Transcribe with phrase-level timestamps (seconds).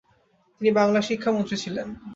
[0.55, 1.87] তিনি বাংলার শিক্ষা মন্ত্রী ছিলেন।